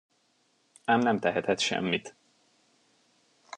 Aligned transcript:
Ám 0.85 0.99
nem 1.01 1.19
tehetett 1.19 1.59
semmit. 1.59 2.15